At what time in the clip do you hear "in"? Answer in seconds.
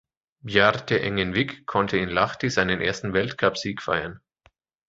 1.97-2.09